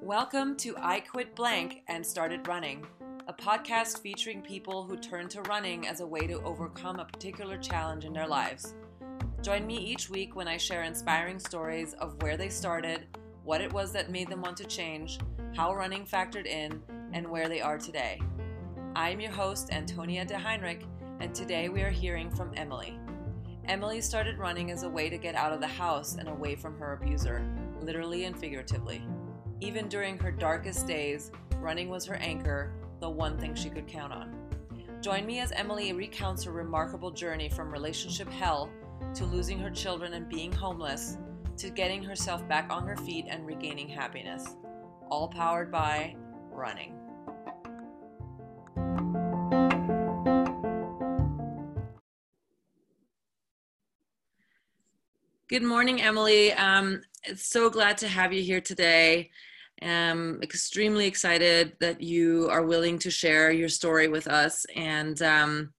[0.00, 2.84] Welcome to I Quit Blank and Started Running,
[3.28, 7.56] a podcast featuring people who turn to running as a way to overcome a particular
[7.58, 8.74] challenge in their lives.
[9.40, 13.06] Join me each week when I share inspiring stories of where they started,
[13.44, 15.20] what it was that made them want to change,
[15.54, 16.82] how running factored in,
[17.12, 18.20] and where they are today.
[18.96, 20.82] I am your host, Antonia de Heinrich,
[21.20, 22.98] and today we are hearing from Emily.
[23.66, 26.78] Emily started running as a way to get out of the house and away from
[26.78, 27.46] her abuser,
[27.80, 29.02] literally and figuratively.
[29.60, 34.12] Even during her darkest days, running was her anchor, the one thing she could count
[34.12, 34.34] on.
[35.00, 38.70] Join me as Emily recounts her remarkable journey from relationship hell
[39.14, 41.16] to losing her children and being homeless
[41.56, 44.56] to getting herself back on her feet and regaining happiness.
[45.08, 46.16] All powered by
[46.50, 46.98] running.
[55.46, 56.54] Good morning, Emily.
[56.54, 57.02] Um,
[57.36, 59.30] so glad to have you here today.
[59.82, 64.64] I'm extremely excited that you are willing to share your story with us.
[64.74, 65.74] And um,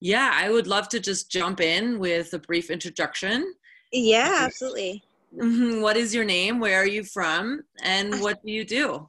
[0.00, 3.54] yeah, I would love to just jump in with a brief introduction.
[3.92, 5.04] Yeah, absolutely.
[5.32, 5.80] Mm-hmm.
[5.80, 6.58] What is your name?
[6.58, 7.62] Where are you from?
[7.84, 9.08] And what do you do?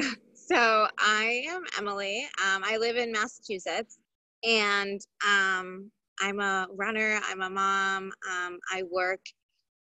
[0.34, 2.26] So I am Emily.
[2.42, 3.98] Um, I live in Massachusetts,
[4.42, 7.20] and um, I'm a runner.
[7.24, 8.12] I'm a mom.
[8.30, 9.20] Um, I work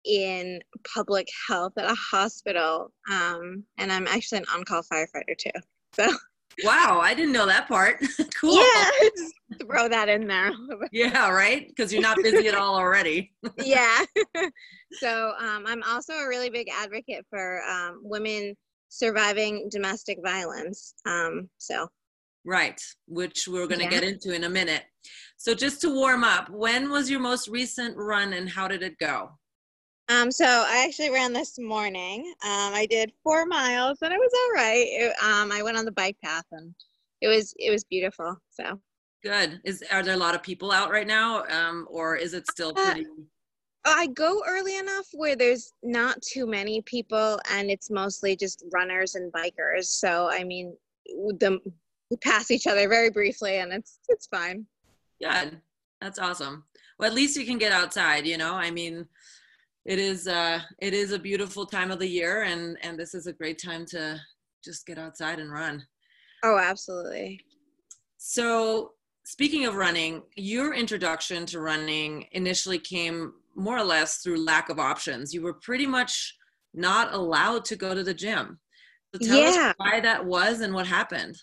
[0.05, 0.59] in
[0.93, 5.51] public health at a hospital, um, and I'm actually an on-call firefighter too.
[5.93, 6.07] So.
[6.63, 8.03] Wow, I didn't know that part.
[8.39, 8.55] cool.
[8.55, 10.51] Yeah, just throw that in there.
[10.91, 11.67] yeah, right?
[11.67, 13.31] Because you're not busy at all already.
[13.63, 14.03] yeah.
[14.93, 18.55] so um, I'm also a really big advocate for um, women
[18.89, 20.95] surviving domestic violence.
[21.05, 21.87] Um, so.
[22.43, 23.91] Right, which we're going to yeah.
[23.91, 24.83] get into in a minute.
[25.37, 28.97] So just to warm up, when was your most recent run and how did it
[28.97, 29.31] go?
[30.09, 32.21] Um, so I actually ran this morning.
[32.43, 34.87] Um, I did four miles and it was all right.
[34.87, 36.73] It, um, I went on the bike path and
[37.21, 38.37] it was it was beautiful.
[38.49, 38.79] So
[39.23, 39.59] good.
[39.65, 42.69] Is are there a lot of people out right now, um, or is it still
[42.69, 43.05] uh, pretty?
[43.85, 48.63] Uh, I go early enough where there's not too many people and it's mostly just
[48.71, 49.85] runners and bikers.
[49.85, 50.75] So I mean,
[51.05, 51.59] the
[52.09, 54.65] we pass each other very briefly and it's it's fine.
[55.21, 55.61] Good.
[56.01, 56.63] That's awesome.
[56.99, 58.25] Well, at least you can get outside.
[58.25, 59.07] You know, I mean
[59.87, 63.25] it is uh, it is a beautiful time of the year, and and this is
[63.25, 64.19] a great time to
[64.63, 65.81] just get outside and run.
[66.43, 67.39] Oh, absolutely.
[68.17, 68.91] So,
[69.25, 74.77] speaking of running, your introduction to running initially came more or less through lack of
[74.77, 75.33] options.
[75.33, 76.35] You were pretty much
[76.73, 78.59] not allowed to go to the gym.
[79.15, 79.69] So tell yeah.
[79.69, 81.35] us why that was and what happened.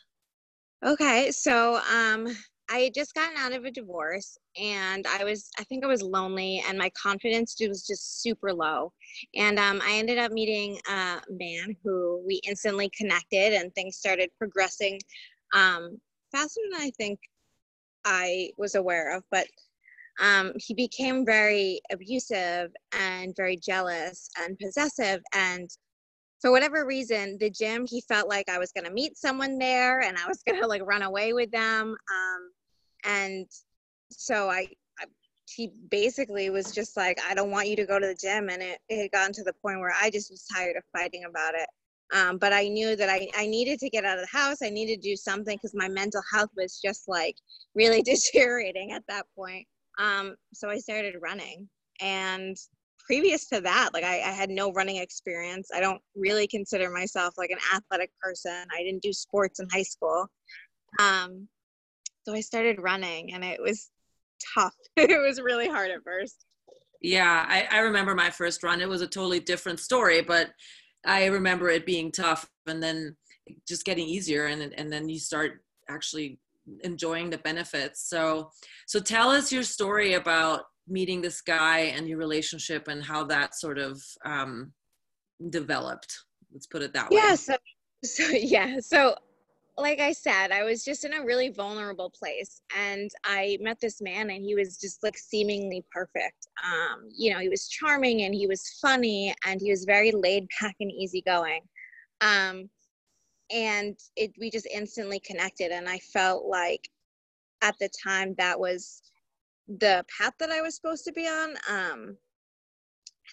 [0.85, 2.29] Okay, so um,
[2.71, 6.03] I had just gotten out of a divorce and I was, I think I was
[6.03, 8.93] lonely and my confidence was just super low.
[9.35, 14.31] And um, I ended up meeting a man who we instantly connected and things started
[14.39, 14.99] progressing
[15.55, 16.01] um,
[16.33, 17.19] faster than I think
[18.05, 19.25] I was aware of.
[19.31, 19.47] But
[20.21, 25.21] um, he became very abusive and very jealous and possessive.
[25.35, 25.69] And
[26.45, 30.03] for whatever reason, the gym, he felt like I was going to meet someone there
[30.03, 31.97] and I was going to like run away with them.
[32.11, 32.51] Um,
[33.03, 33.47] and
[34.11, 34.69] so I,
[35.01, 35.07] I,
[35.49, 38.51] he basically was just like, I don't want you to go to the gym.
[38.51, 41.25] And it, it had gotten to the point where I just was tired of fighting
[41.25, 41.67] about it.
[42.15, 44.59] Um, but I knew that I, I needed to get out of the house.
[44.63, 47.37] I needed to do something because my mental health was just like
[47.75, 49.67] really deteriorating at that point.
[49.99, 51.71] Um, so I started running.
[52.03, 52.55] And
[53.07, 55.69] previous to that, like I, I, had no running experience.
[55.75, 58.65] I don't really consider myself like an athletic person.
[58.73, 60.27] I didn't do sports in high school.
[60.99, 61.49] Um,
[62.25, 63.91] so I started running and it was
[64.55, 64.75] tough.
[64.97, 66.47] it was really hard at first.
[67.03, 68.81] Yeah, I, I remember my first run.
[68.81, 70.51] It was a totally different story, but
[71.05, 73.17] I remember it being tough and then
[73.69, 76.39] just getting easier and and then you start actually
[76.83, 78.09] enjoying the benefits.
[78.09, 78.51] So
[78.87, 83.55] so tell us your story about meeting this guy and your relationship and how that
[83.55, 84.73] sort of um,
[85.51, 86.25] developed.
[86.53, 87.19] Let's put it that way.
[87.19, 87.35] Yeah.
[87.35, 87.57] So,
[88.05, 88.81] so yeah.
[88.81, 89.17] So
[89.77, 94.01] like I said, I was just in a really vulnerable place and I met this
[94.01, 96.47] man and he was just like seemingly perfect.
[96.65, 100.47] Um, you know, he was charming and he was funny and he was very laid
[100.61, 101.63] back and easygoing.
[102.21, 102.71] Um,
[103.51, 106.89] and it, we just instantly connected and I felt like
[107.63, 109.03] at the time that was
[109.69, 111.55] the path that I was supposed to be on.
[111.69, 112.17] Um,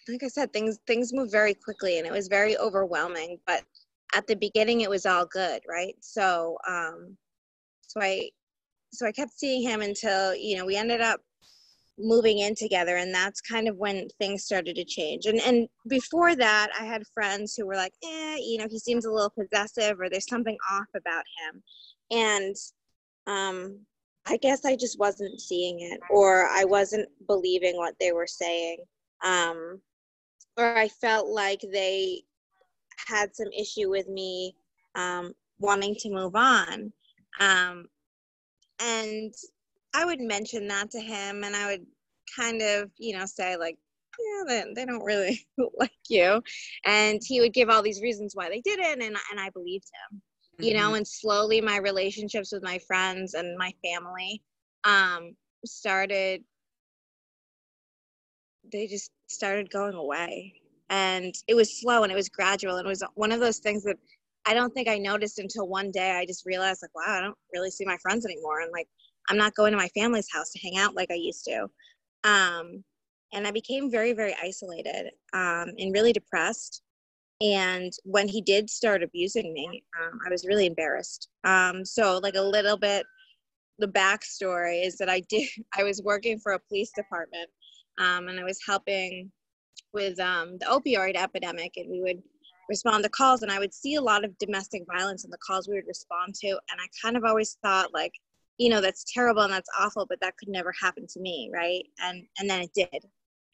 [0.07, 3.63] like I said, things things move very quickly and it was very overwhelming, but
[4.13, 7.15] at the beginning it was all good right so um
[7.87, 8.29] so i
[8.91, 11.21] so i kept seeing him until you know we ended up
[11.97, 16.35] moving in together and that's kind of when things started to change and and before
[16.35, 19.99] that i had friends who were like eh you know he seems a little possessive
[19.99, 21.63] or there's something off about him
[22.11, 22.55] and
[23.27, 23.79] um
[24.27, 28.77] i guess i just wasn't seeing it or i wasn't believing what they were saying
[29.23, 29.79] um
[30.57, 32.21] or i felt like they
[33.07, 34.55] had some issue with me
[34.95, 36.91] um wanting to move on
[37.39, 37.85] um
[38.81, 39.33] and
[39.93, 41.85] I would mention that to him and I would
[42.35, 43.77] kind of, you know, say like,
[44.19, 45.45] yeah, they, they don't really
[45.79, 46.41] like you.
[46.85, 49.01] And he would give all these reasons why they didn't.
[49.01, 50.21] And, and I believed him,
[50.61, 50.67] mm-hmm.
[50.67, 50.95] you know, mm-hmm.
[50.95, 54.41] and slowly my relationships with my friends and my family
[54.83, 55.35] um,
[55.65, 56.43] started,
[58.71, 60.53] they just started going away.
[60.89, 62.77] And it was slow and it was gradual.
[62.77, 63.97] And it was one of those things that
[64.45, 67.37] I don't think I noticed until one day I just realized like, wow, I don't
[67.53, 68.61] really see my friends anymore.
[68.61, 68.87] And like,
[69.29, 71.67] I'm not going to my family's house to hang out like I used to.
[72.23, 72.83] Um,
[73.33, 76.81] and I became very, very isolated um, and really depressed.
[77.41, 81.29] And when he did start abusing me, um, I was really embarrassed.
[81.43, 83.05] Um, so, like a little bit,
[83.79, 85.49] the backstory is that I did.
[85.77, 87.49] I was working for a police department,
[87.99, 89.31] um, and I was helping
[89.93, 92.21] with um, the opioid epidemic, and we would
[92.69, 95.67] respond to calls, and I would see a lot of domestic violence in the calls
[95.67, 98.13] we would respond to, and I kind of always thought like
[98.57, 101.83] you know that's terrible and that's awful but that could never happen to me right
[101.99, 103.05] and and then it did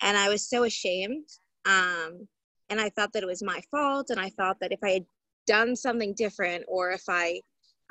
[0.01, 1.28] and i was so ashamed
[1.66, 2.28] um
[2.69, 5.06] and i thought that it was my fault and i thought that if i had
[5.46, 7.40] done something different or if i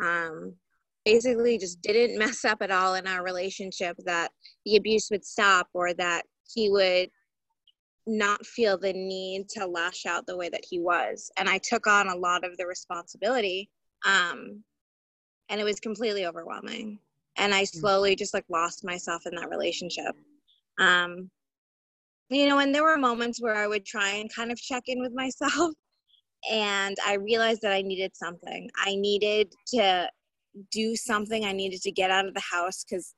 [0.03, 0.55] um
[1.05, 4.31] basically just didn't mess up at all in our relationship that
[4.67, 7.09] the abuse would stop or that he would
[8.07, 11.31] not feel the need to lash out the way that he was.
[11.37, 13.71] And i took on a lot of the responsibility
[14.05, 14.63] um
[15.49, 16.99] and it was completely overwhelming.
[17.37, 17.69] And i mm.
[17.69, 20.15] slowly just like lost myself in that relationship.
[20.79, 21.31] Um
[22.29, 25.01] you know and there were moments where i would try and kind of check in
[25.01, 25.73] with myself
[26.51, 28.69] and i realized that i needed something.
[28.85, 30.09] I needed to
[30.71, 31.45] do something.
[31.45, 33.15] I needed to get out of the house because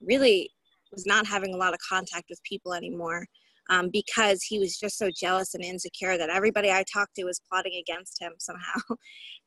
[0.00, 0.50] really
[0.92, 3.26] was not having a lot of contact with people anymore
[3.68, 7.40] um, because he was just so jealous and insecure that everybody i talked to was
[7.50, 8.80] plotting against him somehow.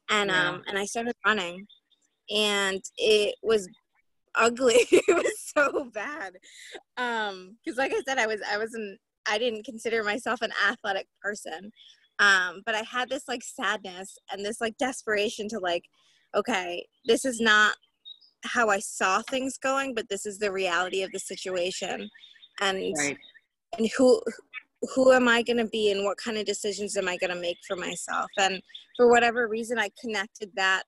[0.10, 0.50] And yeah.
[0.50, 1.66] um and i started running
[2.30, 3.68] and it was
[4.36, 4.76] ugly.
[4.92, 6.34] It was so bad.
[6.98, 11.08] Um because like i said i was i wasn't i didn't consider myself an athletic
[11.22, 11.72] person.
[12.20, 15.84] Um but i had this like sadness and this like desperation to like
[16.36, 17.76] okay this is not
[18.44, 22.10] how i saw things going but this is the reality of the situation.
[22.60, 23.18] And right.
[23.78, 24.22] and who
[24.96, 27.42] who am i going to be and what kind of decisions am i going to
[27.42, 28.30] make for myself?
[28.38, 28.62] And
[28.98, 30.84] for whatever reason i connected that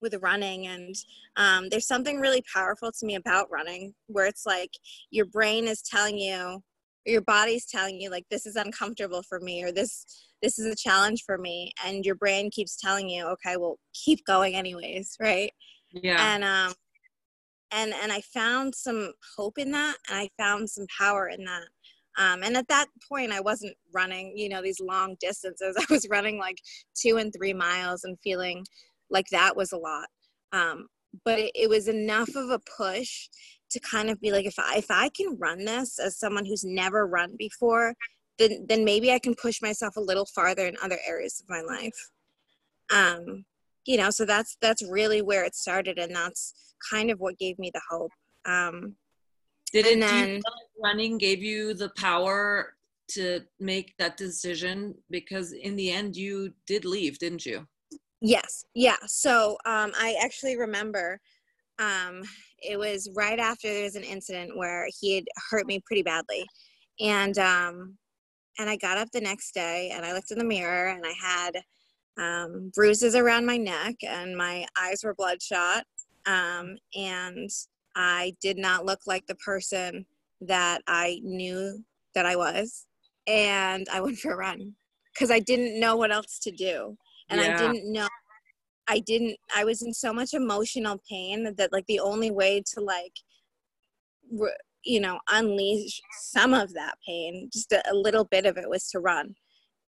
[0.00, 0.94] with running and
[1.36, 4.70] um, there's something really powerful to me about running where it's like
[5.10, 6.62] your brain is telling you
[7.06, 10.66] or your body's telling you like this is uncomfortable for me or this this is
[10.66, 15.16] a challenge for me and your brain keeps telling you okay well keep going anyways
[15.20, 15.52] right?
[15.92, 16.34] Yeah.
[16.34, 16.74] And um
[17.70, 21.64] and and i found some hope in that and i found some power in that.
[22.18, 25.76] Um, and at that point i wasn't running you know these long distances.
[25.78, 26.60] I was running like
[26.94, 28.64] two and three miles and feeling
[29.10, 30.08] like that was a lot.
[30.52, 30.88] Um,
[31.24, 33.28] but it, it was enough of a push
[33.70, 36.64] to kind of be like if I if I can run this as someone who's
[36.64, 37.94] never run before
[38.38, 41.60] then then maybe I can push myself a little farther in other areas of my
[41.60, 42.10] life.
[42.90, 43.44] Um
[43.84, 47.58] you know so that's that's really where it started and that's kind of what gave
[47.58, 48.12] me the hope.
[48.46, 48.96] Um
[49.72, 50.40] did it then,
[50.82, 52.74] running gave you the power
[53.10, 54.94] to make that decision?
[55.10, 57.66] Because in the end you did leave didn't you
[58.20, 58.64] Yes.
[58.74, 58.96] Yeah.
[59.06, 61.20] So um, I actually remember
[61.78, 62.22] um,
[62.60, 66.44] it was right after there was an incident where he had hurt me pretty badly.
[67.00, 67.96] And um,
[68.58, 71.14] and I got up the next day and I looked in the mirror and I
[71.20, 71.62] had
[72.18, 75.84] um, bruises around my neck and my eyes were bloodshot.
[76.26, 77.50] Um, and
[77.94, 80.04] I did not look like the person
[80.40, 81.84] that I knew
[82.14, 82.86] that I was.
[83.28, 84.74] And I went for a run
[85.14, 86.96] because I didn't know what else to do
[87.30, 87.54] and yeah.
[87.54, 88.08] i didn't know
[88.88, 92.80] i didn't i was in so much emotional pain that like the only way to
[92.80, 93.12] like
[94.32, 94.50] re,
[94.84, 98.88] you know unleash some of that pain just a, a, little bit of it was
[98.90, 99.34] to run.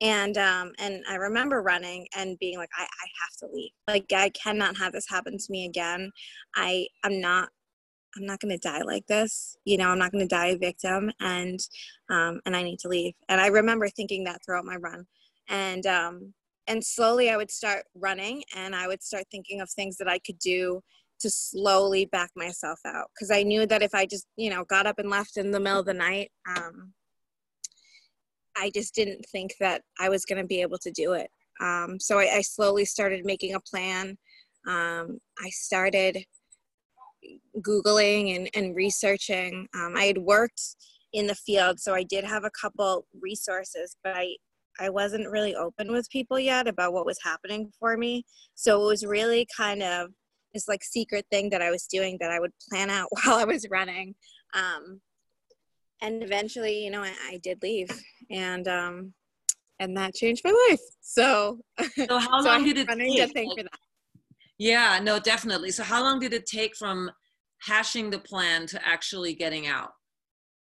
[0.02, 3.70] And um and i remember running and being like I, I have to leave.
[3.88, 6.10] Like i cannot have this happen to me again.
[6.56, 7.50] I i'm not
[8.16, 9.56] i'm not going to die like this.
[9.64, 11.60] You know i'm not going to die a victim and
[12.10, 13.14] um and i need to leave.
[13.28, 15.06] And i remember thinking that throughout my run.
[15.48, 16.34] And um
[16.70, 20.18] and slowly i would start running and i would start thinking of things that i
[20.20, 20.80] could do
[21.20, 24.86] to slowly back myself out because I knew that if I just, you know, got
[24.86, 26.92] up and left in the middle of the night, um,
[28.56, 31.30] I just didn't think that I was going to be able to do it.
[31.60, 34.16] Um, so I, I, slowly started making a plan.
[34.66, 36.24] Um, I started
[37.60, 39.68] Googling and, and researching.
[39.74, 40.62] Um, I had worked
[41.12, 44.36] in the field, so I did have a couple resources, but I,
[44.80, 48.24] I wasn't really open with people yet about what was happening for me.
[48.54, 50.10] So it was really kind of
[50.54, 53.44] this like secret thing that I was doing that I would plan out while I
[53.44, 54.14] was running.
[54.54, 55.00] Um,
[56.02, 57.90] and eventually, you know, I, I did leave,
[58.30, 59.12] and um,
[59.80, 60.80] and that changed my life.
[61.02, 61.60] So,
[61.94, 63.48] so how long did it take?
[63.50, 63.78] for that.
[64.58, 65.70] Yeah, no, definitely.
[65.72, 67.10] So, how long did it take from
[67.62, 69.90] hashing the plan to actually getting out?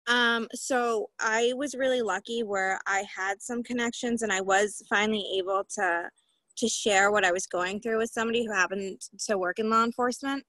[0.07, 5.25] Um, so I was really lucky where I had some connections and I was finally
[5.37, 6.09] able to
[6.57, 9.83] to share what I was going through with somebody who happened to work in law
[9.83, 10.43] enforcement.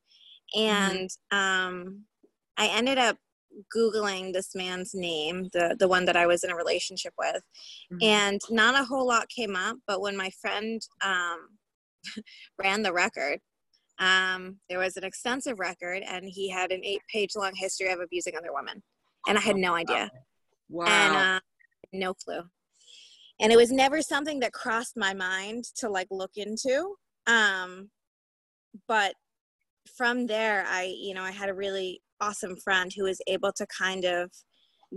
[0.56, 0.60] Mm-hmm.
[0.60, 1.36] And mm-hmm.
[1.36, 2.04] um,
[2.56, 3.16] I ended up
[3.74, 7.42] googling this man's name, the the one that I was in a relationship with,
[7.92, 8.02] mm-hmm.
[8.02, 9.76] and not a whole lot came up.
[9.86, 11.48] But when my friend um,
[12.58, 13.40] ran the record,
[13.98, 18.00] um, there was an extensive record, and he had an eight page long history of
[18.00, 18.82] abusing other women,
[19.26, 20.10] and I had no idea.
[20.68, 20.87] Wow.
[20.87, 21.40] And uh,
[21.92, 22.42] no clue
[23.40, 26.94] and it was never something that crossed my mind to like look into
[27.26, 27.90] um
[28.87, 29.14] but
[29.96, 33.66] from there i you know i had a really awesome friend who was able to
[33.66, 34.30] kind of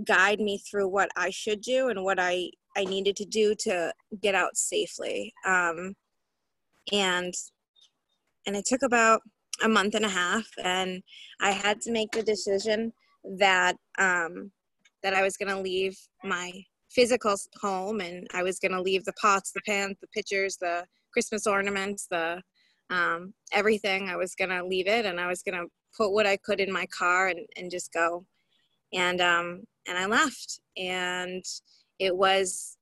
[0.06, 3.94] guide me through what i should do and what i i needed to do to
[4.22, 5.94] get out safely um
[6.92, 7.34] and
[8.48, 9.22] and it took about
[9.64, 11.04] a month and a half and
[11.42, 12.92] i had to make the decision
[13.38, 14.52] that um
[15.04, 16.52] that i was going to leave my
[16.92, 20.86] physical home and I was going to leave the pots, the pans, the pictures, the
[21.14, 22.42] Christmas ornaments, the
[22.90, 24.10] um, everything.
[24.10, 26.60] I was going to leave it and I was going to put what I could
[26.60, 28.26] in my car and, and just go.
[28.94, 30.60] And, um, and I left.
[30.76, 31.44] And
[32.00, 32.78] it was,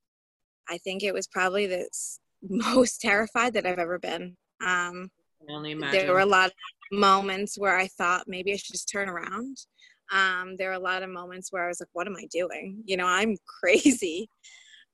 [0.68, 1.88] I think it was probably the
[2.42, 4.36] most terrified that I've ever been.
[4.66, 5.10] Um,
[5.92, 6.52] there were a lot of
[6.92, 9.56] moments where I thought maybe I should just turn around
[10.10, 12.82] um, there were a lot of moments where I was like, what am I doing?
[12.84, 14.28] You know, I'm crazy.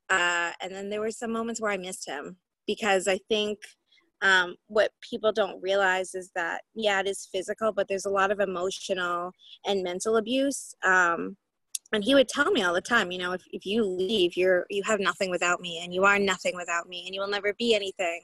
[0.08, 3.58] Uh, and then there were some moments where I missed him because I think
[4.22, 8.30] um, what people don't realize is that, yeah, it is physical, but there's a lot
[8.30, 9.32] of emotional
[9.66, 10.74] and mental abuse.
[10.84, 11.36] Um,
[11.92, 14.66] and he would tell me all the time, you know, if, if you leave, you're,
[14.70, 17.54] you have nothing without me and you are nothing without me and you will never
[17.54, 18.22] be anything.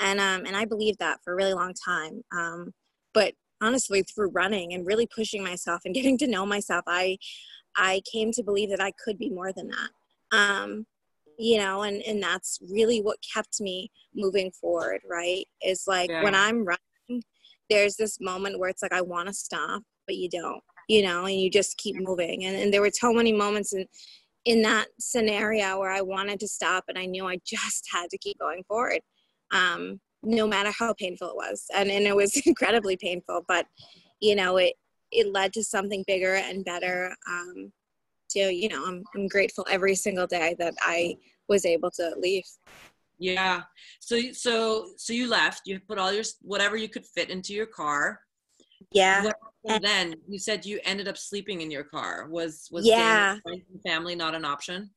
[0.00, 2.22] And, um, and I believed that for a really long time.
[2.36, 2.72] Um,
[3.12, 7.16] but honestly through running and really pushing myself and getting to know myself i
[7.76, 9.90] i came to believe that i could be more than that.
[10.36, 10.86] Um
[11.38, 15.46] you know and and that's really what kept me moving forward right?
[15.64, 16.22] Is like yeah.
[16.22, 17.22] when i'm running
[17.68, 21.24] there's this moment where it's like i want to stop but you don't you know
[21.24, 22.44] and you just keep moving.
[22.44, 23.86] And, and there were so many moments in
[24.44, 28.18] in that scenario where i wanted to stop and i knew i just had to
[28.18, 29.00] keep going forward.
[29.52, 31.64] Um no matter how painful it was.
[31.74, 33.66] And, and it was incredibly painful but
[34.20, 34.74] you know it
[35.12, 37.72] it led to something bigger and better um
[38.30, 41.16] to you know I'm, I'm grateful every single day that i
[41.48, 42.44] was able to leave.
[43.18, 43.62] Yeah.
[44.00, 45.62] So so so you left.
[45.64, 48.20] You put all your whatever you could fit into your car.
[48.92, 49.30] Yeah.
[49.68, 50.14] And then?
[50.28, 52.28] You said you ended up sleeping in your car.
[52.28, 53.36] Was was yeah.
[53.86, 54.90] family not an option?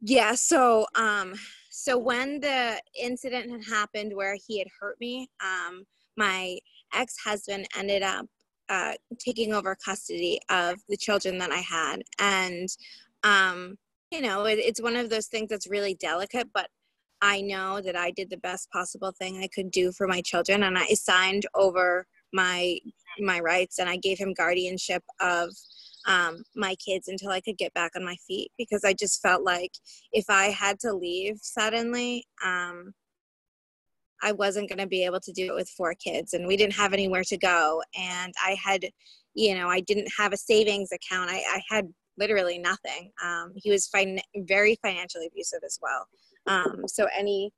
[0.00, 0.34] Yeah.
[0.34, 1.34] So um
[1.80, 5.84] so when the incident had happened where he had hurt me, um,
[6.16, 6.58] my
[6.92, 8.26] ex-husband ended up
[8.68, 12.68] uh, taking over custody of the children that I had, and
[13.22, 13.78] um,
[14.10, 16.68] you know, it, it's one of those things that's really delicate, but
[17.22, 20.64] I know that I did the best possible thing I could do for my children,
[20.64, 22.76] and I signed over my
[23.20, 25.54] my rights, and I gave him guardianship of
[26.08, 29.44] um, my kids until I could get back on my feet because I just felt
[29.44, 29.72] like
[30.10, 32.94] if I had to leave suddenly, um,
[34.22, 36.72] I wasn't going to be able to do it with four kids and we didn't
[36.72, 37.82] have anywhere to go.
[37.96, 38.86] And I had,
[39.34, 41.30] you know, I didn't have a savings account.
[41.30, 41.86] I, I had
[42.18, 43.12] literally nothing.
[43.22, 46.06] Um, he was fin- very financially abusive as well.
[46.46, 47.52] Um, so any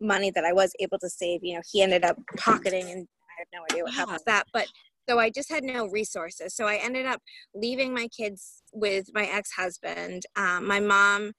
[0.00, 3.40] money that I was able to save, you know, he ended up pocketing and I
[3.40, 4.46] have no idea what happened with that.
[4.52, 4.66] But
[5.08, 6.54] so I just had no resources.
[6.54, 7.20] So I ended up
[7.54, 10.22] leaving my kids with my ex husband.
[10.36, 11.32] Um, my mom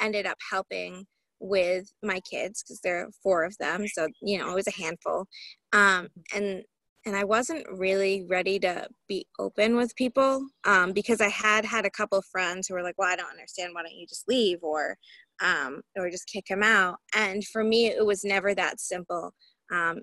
[0.00, 1.06] ended up helping
[1.40, 3.86] with my kids because there are four of them.
[3.88, 5.26] So, you know, it was a handful.
[5.72, 6.62] Um, and
[7.06, 11.86] and I wasn't really ready to be open with people um, because I had had
[11.86, 13.72] a couple friends who were like, "Well, I don't understand.
[13.74, 14.98] Why don't you just leave or
[15.40, 19.32] um, or just kick him out?" And for me, it was never that simple.
[19.72, 20.00] Um,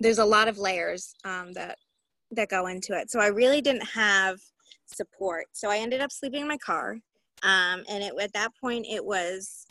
[0.00, 1.76] there's a lot of layers um, that
[2.32, 3.10] that go into it.
[3.10, 4.38] So I really didn't have
[4.86, 5.46] support.
[5.52, 6.98] So I ended up sleeping in my car.
[7.42, 9.66] Um, and it at that point it was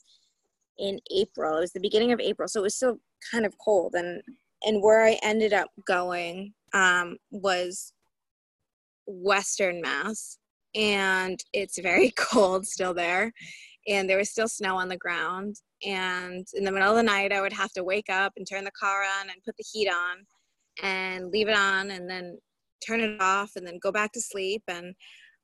[0.77, 1.57] in April.
[1.57, 2.97] It was the beginning of April, so it was still
[3.31, 3.93] kind of cold.
[3.95, 4.21] And
[4.63, 7.93] and where I ended up going um, was
[9.05, 10.37] Western Mass,
[10.75, 13.31] and it's very cold still there.
[13.87, 15.55] And there was still snow on the ground.
[15.85, 18.65] And in the middle of the night, I would have to wake up and turn
[18.65, 20.25] the car on and put the heat on
[20.83, 22.37] and leave it on and then
[22.85, 24.63] turn it off and then go back to sleep.
[24.67, 24.95] And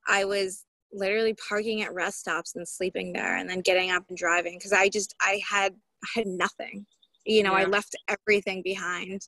[0.08, 4.18] I was literally parking at rest stops and sleeping there and then getting up and
[4.18, 5.74] driving because I just I had
[6.04, 6.86] I had nothing.
[7.26, 7.64] You know, yeah.
[7.64, 9.22] I left everything behind.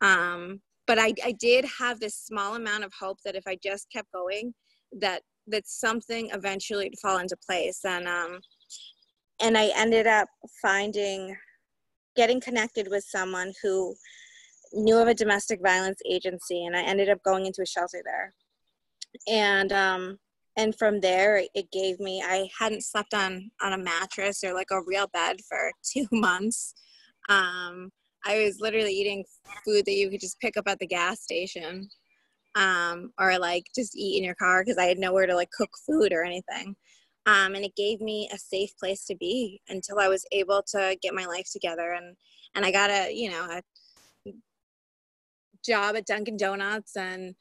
[0.00, 3.90] Um, but I, I did have this small amount of hope that if I just
[3.92, 4.54] kept going,
[5.00, 7.80] that that something eventually would fall into place.
[7.84, 8.40] And um,
[9.42, 10.28] and I ended up
[10.62, 11.36] finding
[12.16, 13.94] getting connected with someone who
[14.72, 18.34] knew of a domestic violence agency and I ended up going into a shelter there.
[19.28, 20.18] And um
[20.56, 24.70] and from there it gave me I hadn't slept on on a mattress or like
[24.70, 26.74] a real bed for 2 months.
[27.28, 27.90] Um
[28.24, 29.24] I was literally eating
[29.64, 31.88] food that you could just pick up at the gas station.
[32.54, 35.70] Um or like just eat in your car because I had nowhere to like cook
[35.86, 36.76] food or anything.
[37.26, 40.96] Um, and it gave me a safe place to be until I was able to
[41.02, 42.16] get my life together and
[42.54, 43.62] and I got a you know a
[45.64, 47.34] job at Dunkin' Donuts and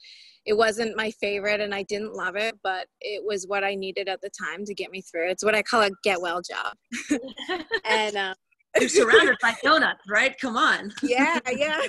[0.45, 4.07] it wasn't my favorite and I didn't love it, but it was what I needed
[4.07, 5.29] at the time to get me through.
[5.29, 6.75] It's what I call a get well job.
[7.85, 8.35] and um,
[8.79, 10.35] you're surrounded by donuts, right?
[10.39, 10.91] Come on.
[11.03, 11.81] yeah, yeah.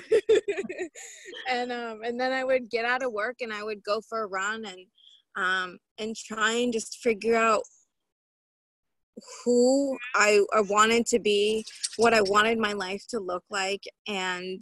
[1.49, 4.23] and um and then I would get out of work and I would go for
[4.23, 4.85] a run and
[5.35, 7.63] um and try and just figure out
[9.43, 11.65] who I, I wanted to be,
[11.97, 14.61] what I wanted my life to look like and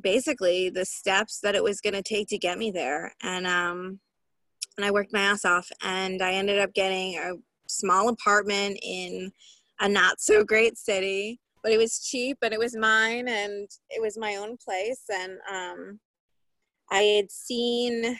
[0.00, 3.12] basically the steps that it was going to take to get me there.
[3.22, 4.00] And um
[4.76, 7.34] and I worked my ass off and I ended up getting a
[7.68, 9.30] small apartment in
[9.80, 14.00] a not so great city but it was cheap and it was mine and it
[14.00, 15.02] was my own place.
[15.10, 15.98] And um
[16.90, 18.16] I had seen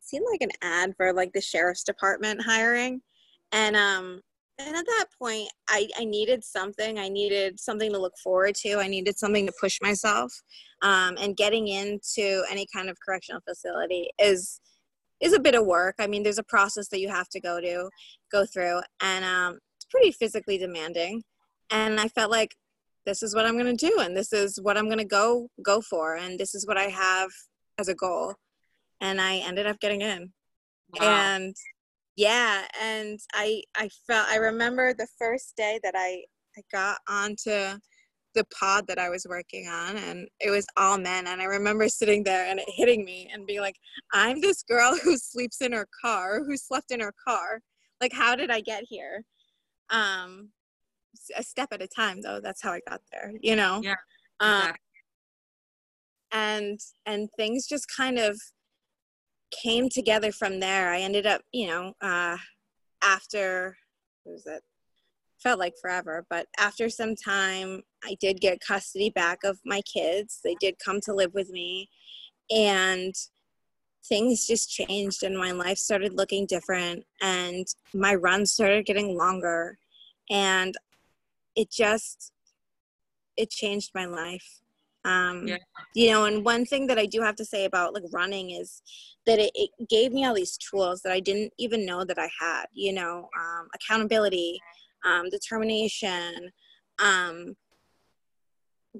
[0.00, 3.02] seen like an ad for like the sheriff's department hiring.
[3.52, 4.20] And um
[4.58, 6.98] and at that point I, I needed something.
[6.98, 8.78] I needed something to look forward to.
[8.78, 10.32] I needed something to push myself.
[10.82, 14.60] Um, and getting into any kind of correctional facility is
[15.20, 15.96] is a bit of work.
[15.98, 17.88] I mean there's a process that you have to go to
[18.30, 18.80] go through.
[19.00, 21.22] And um, it's pretty physically demanding.
[21.70, 22.54] And i felt like
[23.06, 25.48] this is what i'm going to do and this is what i'm going to go
[25.62, 27.30] go for and this is what i have
[27.78, 28.34] as a goal.
[29.00, 30.32] And i ended up getting in.
[31.00, 31.06] Wow.
[31.08, 31.56] and
[32.16, 36.22] yeah and i i felt i remember the first day that i
[36.56, 37.78] i got onto
[38.34, 41.88] the pod that i was working on and it was all men and i remember
[41.88, 43.76] sitting there and it hitting me and being like
[44.12, 47.60] i'm this girl who sleeps in her car who slept in her car.
[48.00, 49.24] Like how did i get here?
[49.90, 50.50] Um
[51.36, 53.80] a step at a time though that's how i got there you know?
[53.82, 53.94] Yeah
[54.40, 54.68] exactly.
[54.68, 54.74] um,
[56.32, 58.38] and and things just kind of
[59.62, 60.90] came together from there.
[60.90, 62.36] I ended up, you know, uh,
[63.02, 63.76] after
[64.24, 64.62] what was it?
[65.42, 70.40] Felt like forever, but after some time, I did get custody back of my kids.
[70.42, 71.90] They did come to live with me,
[72.50, 73.14] and
[74.08, 79.78] things just changed, and my life started looking different, and my runs started getting longer,
[80.30, 80.74] and
[81.56, 82.32] it just
[83.36, 84.60] it changed my life
[85.04, 85.56] um yeah.
[85.94, 88.82] you know and one thing that i do have to say about like running is
[89.26, 92.28] that it, it gave me all these tools that i didn't even know that i
[92.40, 94.60] had you know um, accountability
[95.04, 96.50] um, determination
[96.98, 97.54] um,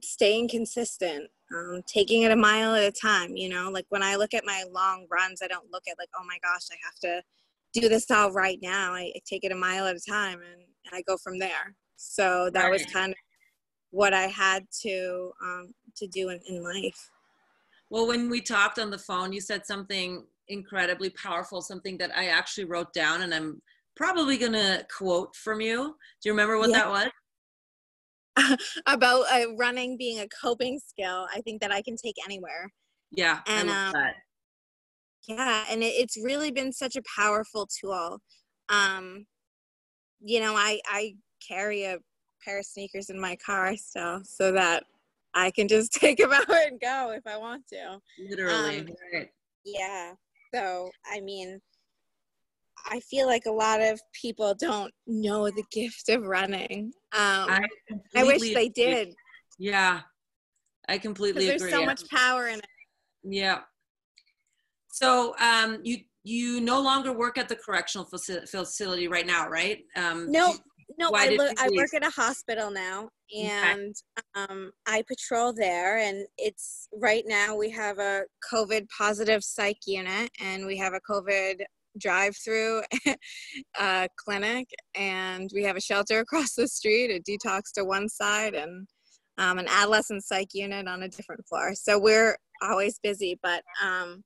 [0.03, 4.17] staying consistent um, taking it a mile at a time you know like when i
[4.17, 6.99] look at my long runs i don't look at like oh my gosh i have
[7.01, 7.23] to
[7.81, 10.63] do this all right now i, I take it a mile at a time and,
[10.85, 12.73] and i go from there so that right.
[12.73, 13.19] was kind of
[13.95, 17.11] what i had to um, to do in, in life.
[17.91, 22.27] Well, when we talked on the phone, you said something incredibly powerful, something that I
[22.27, 23.63] actually wrote down, and I'm
[23.95, 25.97] probably going to quote from you.
[26.23, 26.79] Do you remember what yeah.
[26.79, 27.13] that
[28.37, 28.59] was?
[28.87, 32.69] About uh, running being a coping skill, I think that I can take anywhere.
[33.13, 33.95] Yeah, and um,
[35.29, 38.19] yeah, and it, it's really been such a powerful tool.
[38.69, 39.27] Um,
[40.21, 41.15] you know, I I
[41.47, 41.99] carry a
[42.45, 44.85] pair of sneakers in my car still, so that
[45.35, 48.01] I can just take them out and go if I want to.
[48.19, 48.81] Literally.
[48.81, 49.29] Um, right.
[49.65, 50.13] Yeah.
[50.55, 51.61] So, I mean,
[52.87, 56.93] I feel like a lot of people don't know the gift of running.
[57.13, 57.63] Um, I,
[58.15, 59.15] I wish they did.
[59.59, 60.01] Yeah.
[60.89, 61.73] I completely there's agree.
[61.73, 62.67] so much power in it.
[63.25, 63.61] Yeah.
[64.91, 69.81] So um, you you no longer work at the correctional facility right now, right?
[69.95, 70.55] Um, No,
[70.99, 73.95] no, why I, lo- I work at a hospital now, and
[74.35, 75.99] um, I patrol there.
[75.99, 81.01] And it's right now we have a COVID positive psych unit, and we have a
[81.11, 81.63] COVID
[81.99, 82.83] drive-through
[83.79, 88.55] uh, clinic, and we have a shelter across the street, a detox to one side,
[88.55, 88.87] and
[89.39, 91.75] um, an adolescent psych unit on a different floor.
[91.75, 94.23] So we're always busy, but um,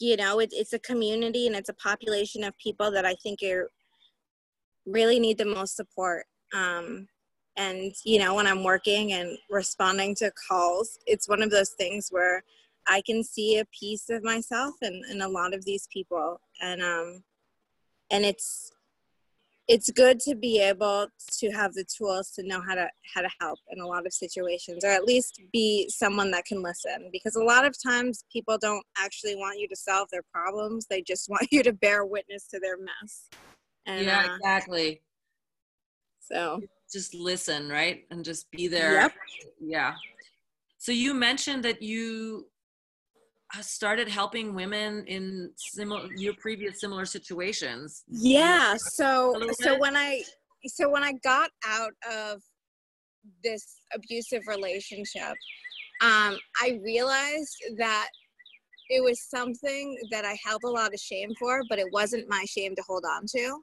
[0.00, 3.40] you know, it, it's a community and it's a population of people that I think
[3.42, 3.68] are
[4.88, 6.26] really need the most support.
[6.54, 7.08] Um,
[7.56, 12.08] and you know, when I'm working and responding to calls, it's one of those things
[12.10, 12.42] where
[12.86, 16.80] I can see a piece of myself and, in a lot of these people, and
[16.82, 17.22] um,
[18.10, 18.72] and it's
[19.68, 23.28] it's good to be able to have the tools to know how to how to
[23.38, 27.36] help in a lot of situations or at least be someone that can listen because
[27.36, 31.28] a lot of times people don't actually want you to solve their problems they just
[31.30, 33.28] want you to bear witness to their mess
[33.88, 35.02] and yeah, uh, exactly.
[36.20, 36.60] so
[36.92, 38.94] Just listen, right, and just be there.
[38.94, 39.12] Yep.
[39.60, 39.94] Yeah.
[40.76, 42.46] So you mentioned that you
[43.56, 48.04] uh, started helping women in similar your previous similar situations.
[48.08, 50.22] yeah so so when i
[50.66, 52.42] so when i got out of
[53.42, 55.34] this abusive relationship
[56.02, 58.08] um i realized that
[58.90, 62.44] it was something that i held a lot of shame for but it wasn't my
[62.46, 63.60] shame to hold on to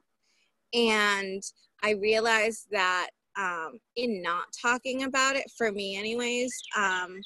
[0.74, 1.42] and
[1.82, 7.20] i realized that um in not talking about it for me anyways um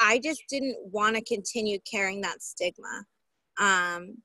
[0.00, 3.04] i just didn't want to continue carrying that stigma
[3.58, 4.16] um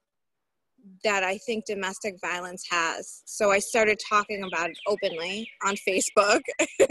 [1.03, 3.23] that I think domestic violence has.
[3.25, 6.41] So I started talking about it openly on Facebook,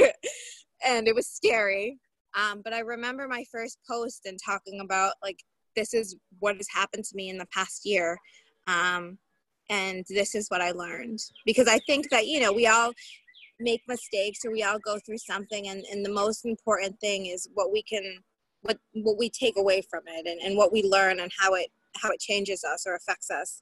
[0.85, 1.99] and it was scary.
[2.37, 5.39] Um, but I remember my first post and talking about like
[5.77, 8.19] this is what has happened to me in the past year,
[8.67, 9.19] um,
[9.71, 11.21] and this is what I learned.
[11.47, 12.93] Because I think that you know we all
[13.61, 17.49] make mistakes or we all go through something, and, and the most important thing is
[17.55, 18.19] what we can
[18.65, 21.69] what what we take away from it and, and what we learn and how it
[22.03, 23.61] how it changes us or affects us.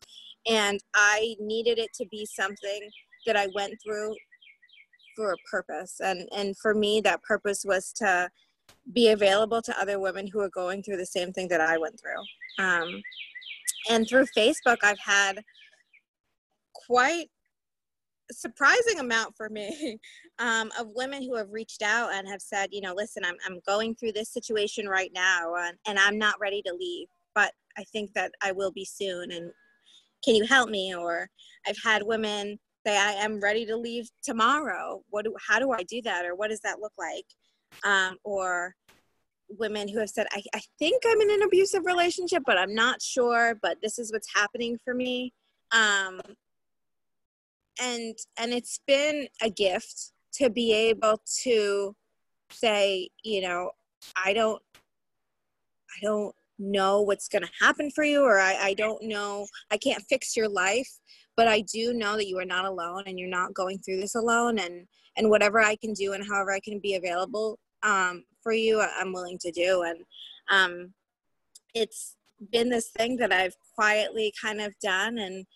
[0.49, 2.91] And i needed it to be something
[3.27, 4.15] that i went through
[5.15, 6.01] for a purpose.
[6.03, 8.31] And and for me that purpose was to
[8.93, 12.01] be available to other women who are going through the same thing that i went
[12.01, 12.65] through.
[12.65, 13.03] Um,
[13.91, 15.43] and through facebook i've had
[16.87, 17.27] quite
[18.31, 19.99] surprising amount for me
[20.38, 23.61] um, of women who have reached out and have said you know listen i'm, I'm
[23.66, 27.85] going through this situation right now and, and i'm not ready to leave but i
[27.92, 29.51] think that i will be soon and
[30.25, 30.95] can you help me?
[30.95, 31.29] Or
[31.66, 35.03] i've had women say i am ready to leave tomorrow.
[35.11, 36.25] What do, how do i do that?
[36.25, 37.27] Or what does that look like?
[37.85, 38.75] Um, or
[39.49, 43.03] women who have said I, I think i'm in an abusive relationship but i'm not
[43.03, 45.33] sure but this is what's happening for me.
[45.73, 46.21] Um,
[47.81, 51.95] and and it's been a gift to be able to
[52.51, 53.71] say you know
[54.17, 54.61] i don't
[55.91, 59.77] i don't know what's going to happen for you or I, I don't know i
[59.77, 60.89] can't fix your life
[61.37, 64.15] but i do know that you are not alone and you're not going through this
[64.15, 68.53] alone and and whatever i can do and however i can be available um, for
[68.53, 69.83] you i'm willing to do.
[69.83, 70.05] And
[70.51, 70.93] um,
[71.75, 72.17] it's
[72.51, 75.47] been this thing that i've quietly kind of done and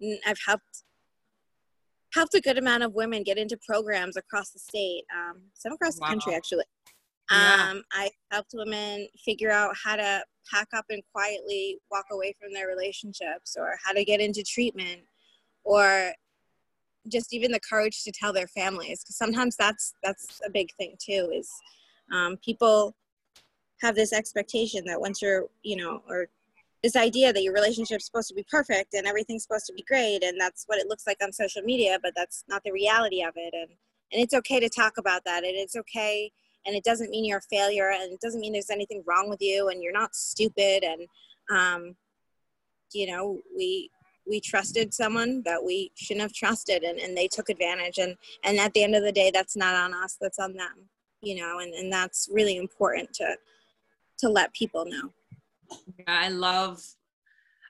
[0.00, 0.84] and i've helped
[2.14, 5.96] helped a good amount of women get into programs across the state um, some across
[5.96, 6.64] the country actually
[7.30, 7.70] Yeah.
[7.70, 12.52] um, I helped women figure out how to pack up and quietly walk away from
[12.52, 15.00] their relationships or how to get into treatment
[15.64, 16.12] or
[17.08, 20.96] just even the courage to tell their families because sometimes that's that's a big thing
[21.00, 21.50] too is
[22.12, 22.94] um, people
[23.80, 26.28] have this expectation that once you're you know or
[26.82, 30.22] this idea that your relationship's supposed to be perfect and everything's supposed to be great
[30.22, 33.32] and that's what it looks like on social media but that's not the reality of
[33.36, 33.54] it.
[33.54, 33.70] And
[34.12, 35.42] and it's okay to talk about that.
[35.42, 36.30] And it's okay.
[36.64, 39.42] And it doesn't mean you're a failure and it doesn't mean there's anything wrong with
[39.42, 40.84] you and you're not stupid.
[40.84, 41.08] And
[41.50, 41.96] um,
[42.92, 43.90] you know we
[44.28, 47.98] we trusted someone that we shouldn't have trusted and, and they took advantage.
[47.98, 50.16] And and at the end of the day that's not on us.
[50.20, 50.88] That's on them
[51.22, 53.36] you know and, and that's really important to
[54.18, 55.12] to let people know
[56.06, 56.80] I love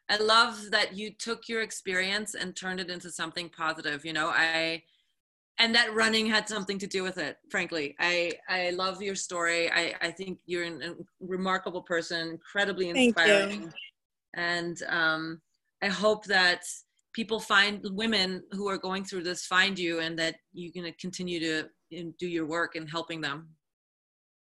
[0.09, 4.29] I love that you took your experience and turned it into something positive, you know.
[4.29, 4.83] I
[5.59, 7.97] and that running had something to do with it, frankly.
[7.99, 9.71] I I love your story.
[9.71, 13.07] I I think you're an, a remarkable person, incredibly Thank you.
[13.07, 13.73] inspiring.
[14.35, 15.41] And um
[15.83, 16.63] I hope that
[17.13, 20.99] people find women who are going through this find you and that you're going to
[20.99, 23.49] continue to you do your work in helping them.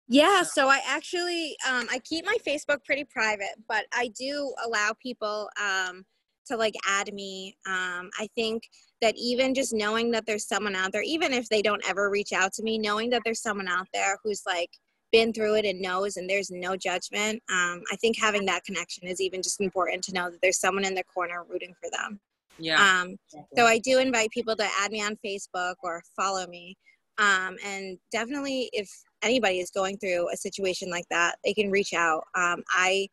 [0.09, 4.93] Yeah, so I actually um, I keep my Facebook pretty private, but I do allow
[5.03, 6.05] people um,
[6.47, 7.57] to like add me.
[7.67, 8.65] Um, I think
[9.01, 12.33] that even just knowing that there's someone out there, even if they don't ever reach
[12.33, 14.71] out to me, knowing that there's someone out there who's like
[15.11, 19.07] been through it and knows and there's no judgment, um, I think having that connection
[19.07, 22.21] is even just important to know that there's someone in their corner rooting for them.
[22.59, 23.03] Yeah.
[23.03, 23.17] Um,
[23.57, 26.77] so I do invite people to add me on Facebook or follow me.
[27.19, 28.91] Um, and definitely, if
[29.25, 32.25] anybody is going through a situation like that, they can reach out.
[32.35, 33.09] Um, I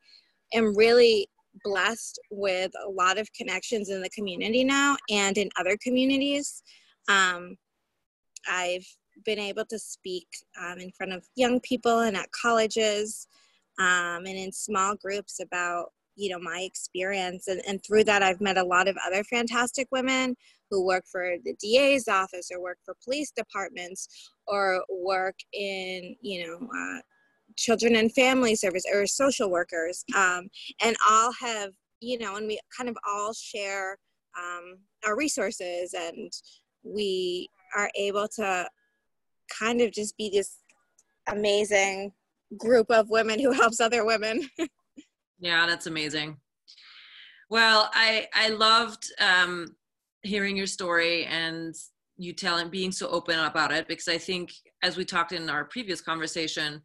[0.54, 1.28] am really
[1.64, 6.62] blessed with a lot of connections in the community now and in other communities.
[7.08, 7.56] Um,
[8.48, 8.86] I've
[9.24, 10.26] been able to speak
[10.60, 13.28] um, in front of young people and at colleges
[13.78, 18.40] um, and in small groups about you know my experience and, and through that i've
[18.40, 20.36] met a lot of other fantastic women
[20.72, 26.46] who work for the da's office or work for police departments or work in you
[26.46, 27.00] know uh,
[27.56, 30.48] children and family service or social workers um,
[30.80, 33.98] and all have you know and we kind of all share
[34.38, 36.32] um, our resources and
[36.82, 38.66] we are able to
[39.60, 40.56] kind of just be this
[41.28, 42.10] amazing
[42.56, 44.48] group of women who helps other women
[45.42, 46.36] Yeah, that's amazing.
[47.50, 49.74] Well, I I loved um,
[50.22, 51.74] hearing your story and
[52.16, 55.64] you telling being so open about it because I think as we talked in our
[55.64, 56.82] previous conversation,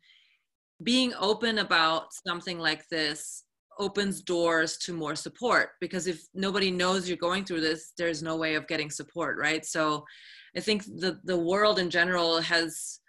[0.84, 3.44] being open about something like this
[3.80, 8.36] opens doors to more support because if nobody knows you're going through this there's no
[8.36, 9.66] way of getting support right?
[9.66, 10.04] So
[10.56, 13.00] i think the the world in general has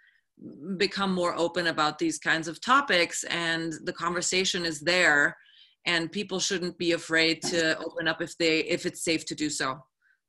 [0.77, 5.35] become more open about these kinds of topics and the conversation is there
[5.85, 9.49] and people shouldn't be afraid to open up if they if it's safe to do
[9.49, 9.77] so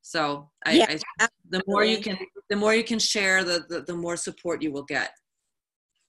[0.02, 3.80] so I, yeah, I the more you can the more you can share the, the
[3.82, 5.10] the more support you will get.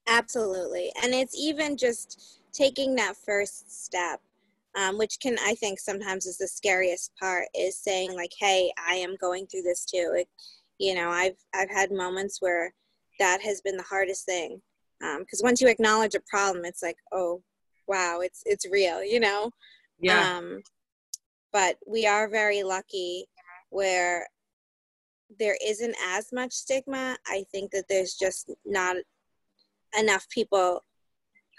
[0.07, 0.91] Absolutely.
[1.03, 4.19] And it's even just taking that first step
[4.75, 8.95] um, which can i think sometimes is the scariest part is saying like hey i
[8.95, 10.13] am going through this too.
[10.15, 10.27] It,
[10.79, 12.73] you know i've i've had moments where
[13.19, 14.61] that has been the hardest thing
[14.99, 17.41] because um, once you acknowledge a problem it's like oh
[17.87, 19.51] wow it's it's real you know?
[19.99, 20.37] Yeah.
[20.37, 20.61] Um,
[21.53, 23.25] but we are very lucky
[23.71, 24.27] where
[25.39, 28.95] there isn't as much stigma i think that there's just not
[29.97, 30.83] enough people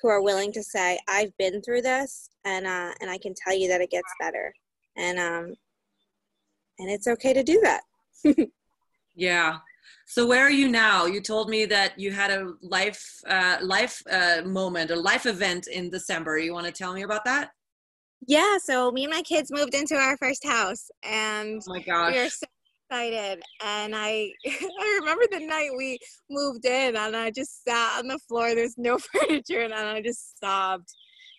[0.00, 3.56] who are willing to say i've been through this and uh and i can tell
[3.56, 4.54] you that it gets better
[4.96, 5.54] and um
[6.78, 7.82] and it's okay to do that
[9.14, 9.58] yeah
[10.06, 11.06] so where are you now?
[11.06, 15.68] You told me that you had a life uh, life uh, moment, a life event
[15.68, 16.38] in December.
[16.38, 17.50] You want to tell me about that?
[18.26, 18.58] Yeah.
[18.58, 22.18] So me and my kids moved into our first house, and oh my gosh, we
[22.18, 22.46] are so
[22.90, 23.42] excited.
[23.64, 25.98] And I I remember the night we
[26.30, 28.54] moved in, and I just sat on the floor.
[28.54, 30.88] There's no furniture, and I just sobbed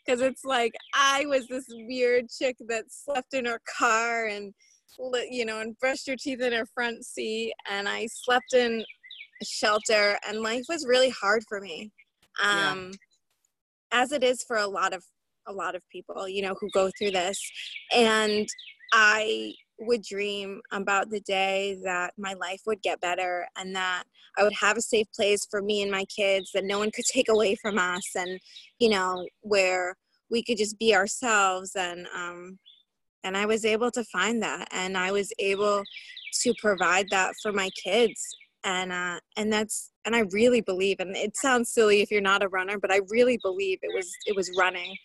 [0.06, 4.54] because it's like I was this weird chick that slept in her car and
[5.30, 7.54] you know, and brushed your teeth in her front seat.
[7.70, 8.84] And I slept in
[9.42, 11.92] a shelter, and life was really hard for me,
[12.44, 14.02] um, yeah.
[14.02, 15.04] as it is for a lot of
[15.48, 17.40] a lot of people, you know, who go through this.
[17.94, 18.48] And
[18.92, 24.04] I would dream about the day that my life would get better and that
[24.38, 27.06] I would have a safe place for me and my kids that no one could
[27.06, 28.40] take away from us and
[28.80, 29.96] you know where
[30.30, 32.58] we could just be ourselves and um,
[33.24, 35.84] and i was able to find that and i was able
[36.42, 41.16] to provide that for my kids and uh, and that's and i really believe and
[41.16, 44.36] it sounds silly if you're not a runner but i really believe it was it
[44.36, 44.96] was running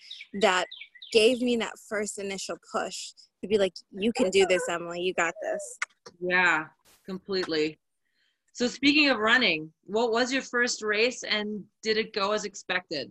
[0.41, 0.67] that
[1.13, 5.15] gave me that first initial push to be like you can do this emily you
[5.15, 5.79] got this.
[6.21, 6.67] Yeah
[7.09, 7.79] completely.
[8.53, 13.11] So speaking of running what was your first race and did it go as expected?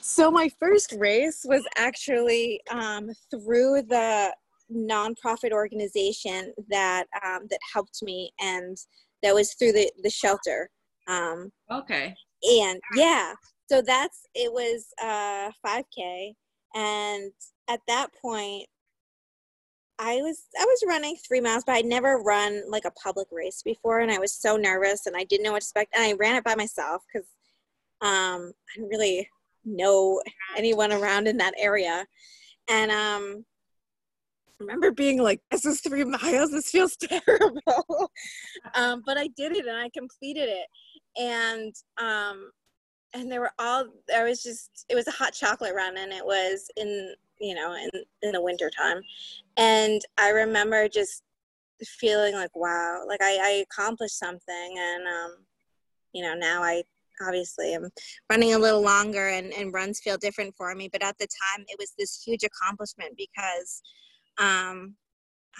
[0.00, 4.32] So my first race was actually um, through the
[4.70, 8.76] nonprofit organization that um, that helped me, and
[9.22, 10.70] that was through the the shelter.
[11.08, 12.14] Um, okay.
[12.60, 13.34] And yeah,
[13.70, 16.32] so that's it was uh, 5K,
[16.74, 17.32] and
[17.68, 18.66] at that point,
[19.98, 23.62] I was I was running three miles, but I'd never run like a public race
[23.62, 26.12] before, and I was so nervous, and I didn't know what to expect, and I
[26.14, 27.28] ran it by myself because
[28.00, 29.28] um, I'm really
[29.64, 30.22] know
[30.56, 32.06] anyone around in that area.
[32.68, 33.49] And um, I
[34.60, 36.50] remember being like, this is three miles.
[36.50, 38.10] This feels terrible.
[38.74, 40.66] um, but I did it and I completed it.
[41.18, 42.50] And um,
[43.12, 46.24] and there were all there was just it was a hot chocolate run and it
[46.24, 47.90] was in you know in
[48.22, 49.00] in the winter time
[49.56, 51.22] and i remember just
[51.82, 55.36] feeling like wow like i, I accomplished something and um
[56.12, 56.82] you know now i
[57.26, 57.90] obviously i'm
[58.30, 61.64] running a little longer and, and runs feel different for me but at the time
[61.68, 63.82] it was this huge accomplishment because
[64.40, 64.94] um,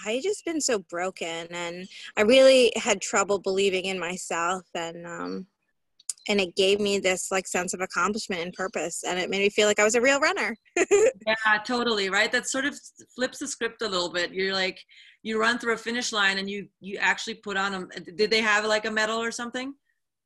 [0.05, 5.45] i just been so broken and i really had trouble believing in myself and um,
[6.27, 9.49] and it gave me this like sense of accomplishment and purpose and it made me
[9.49, 10.55] feel like i was a real runner.
[10.77, 12.31] Yeah totally right?
[12.31, 12.79] That sort of
[13.15, 14.33] flips the script a little bit.
[14.33, 14.79] You're like
[15.23, 17.99] you run through a finish line and you you actually put on a.
[17.99, 19.73] did they have like a medal or something?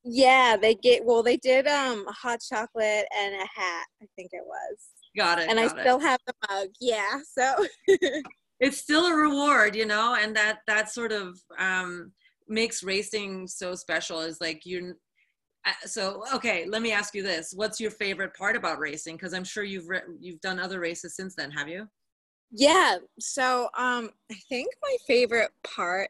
[0.04, 4.44] Yeah they get well they did um hot chocolate and a hat i think it
[4.46, 4.78] was.
[5.18, 7.66] Got it and got i still have the mug yeah so
[8.60, 12.12] it's still a reward you know and that that sort of um
[12.48, 14.94] makes racing so special is like you
[15.66, 17.52] uh, so okay let me ask you this.
[17.56, 19.16] What's your favorite part about racing?
[19.16, 21.88] Because i'm sure you've re- you've done other races since then have you?
[22.52, 26.10] Yeah so um i think my favorite part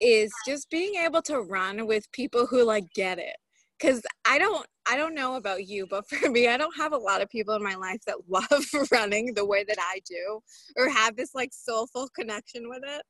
[0.00, 3.36] is just being able to run with people who like get it
[3.80, 6.98] because i don't i don't know about you but for me i don't have a
[6.98, 10.40] lot of people in my life that love running the way that i do
[10.76, 13.02] or have this like soulful connection with it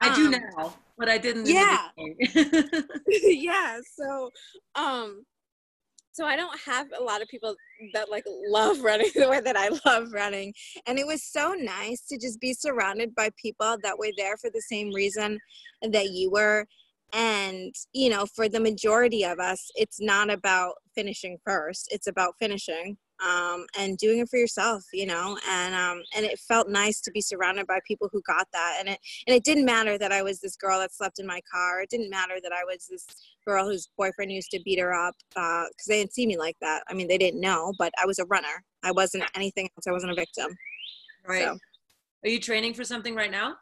[0.00, 1.46] I do um, now, but I didn't.
[1.46, 1.88] Yeah.
[3.08, 3.78] yeah.
[3.98, 4.30] So,
[4.74, 5.24] um,
[6.12, 7.54] so I don't have a lot of people
[7.92, 10.52] that like love running the way that I love running.
[10.86, 14.50] And it was so nice to just be surrounded by people that were there for
[14.50, 15.38] the same reason
[15.82, 16.66] that you were.
[17.12, 22.34] And, you know, for the majority of us, it's not about finishing first, it's about
[22.40, 25.38] finishing um, and doing it for yourself, you know.
[25.48, 28.76] And um, and it felt nice to be surrounded by people who got that.
[28.78, 31.40] And it and it didn't matter that I was this girl that slept in my
[31.50, 31.82] car.
[31.82, 33.06] It didn't matter that I was this
[33.46, 36.56] girl whose boyfriend used to beat her up because uh, they didn't see me like
[36.60, 36.82] that.
[36.88, 38.62] I mean, they didn't know, but I was a runner.
[38.82, 39.86] I wasn't anything else.
[39.86, 40.56] I wasn't a victim.
[41.26, 41.44] Right.
[41.44, 41.58] So.
[42.24, 43.56] Are you training for something right now?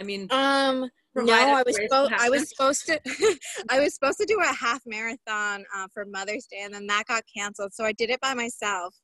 [0.00, 0.88] I mean, um,
[1.24, 3.00] no, I was supposed I was supposed to
[3.70, 7.04] I was supposed to do a half marathon uh, for Mother's Day, and then that
[7.06, 7.72] got canceled.
[7.74, 8.94] So I did it by myself,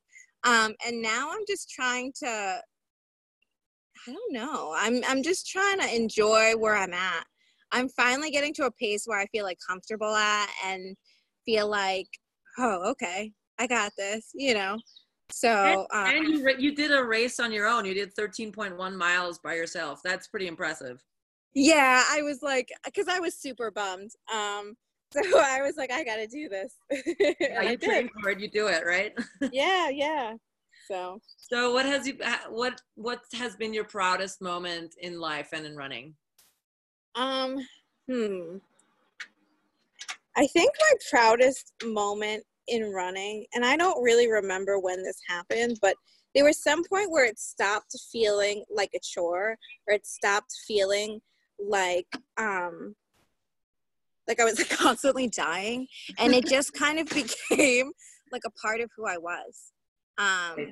[0.43, 2.61] um, and now I'm just trying to.
[4.07, 4.73] I don't know.
[4.77, 7.25] I'm I'm just trying to enjoy where I'm at.
[7.71, 10.95] I'm finally getting to a pace where I feel like comfortable at and
[11.45, 12.07] feel like,
[12.59, 14.31] oh, okay, I got this.
[14.33, 14.77] You know.
[15.31, 17.85] So and, um, and you you did a race on your own.
[17.85, 20.01] You did 13.1 miles by yourself.
[20.03, 21.01] That's pretty impressive
[21.55, 24.75] yeah i was like because i was super bummed um
[25.11, 26.75] so i was like i gotta do this.
[27.39, 29.13] Yeah, you train it you do it right?
[29.51, 30.33] Yeah yeah
[30.87, 31.19] so.
[31.37, 32.17] So what has you
[32.49, 36.13] what what has been your proudest moment in life and in running?
[37.15, 37.57] Um
[38.07, 38.57] hmm.
[40.35, 45.77] I think my proudest moment in running and i don't really remember when this happened
[45.81, 45.95] but
[46.33, 51.21] there was some point where it stopped feeling like a chore or it stopped feeling
[51.59, 52.95] like um
[54.27, 55.87] like I was constantly dying
[56.17, 57.91] and it just kind of became
[58.31, 59.71] like a part of who I was.
[60.17, 60.71] Um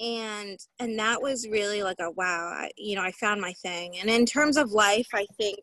[0.00, 3.98] and and that was really like a wow, I, you know, I found my thing.
[4.00, 5.58] And in terms of life, I think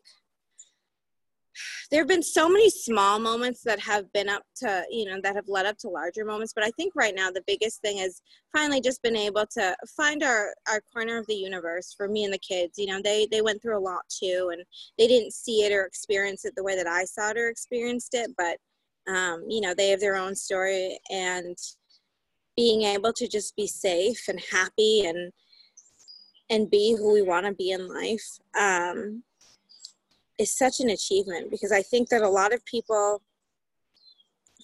[1.90, 5.36] there have been so many small moments that have been up to you know that
[5.36, 8.22] have led up to larger moments but i think right now the biggest thing is
[8.52, 12.32] finally just been able to find our our corner of the universe for me and
[12.32, 12.78] the kids.
[12.78, 14.62] You know they they went through a lot too and
[14.98, 18.14] they didn't see it or experience it the way that i saw it or experienced
[18.14, 18.58] it but
[19.12, 21.56] um, you know they have their own story and
[22.56, 25.32] being able to just be safe and happy and
[26.50, 29.22] and be who we want to be in life um,
[30.42, 33.22] is such an achievement because I think that a lot of people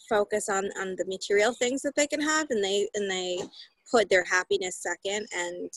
[0.09, 3.39] focus on on the material things that they can have and they and they
[3.91, 5.71] put their happiness second and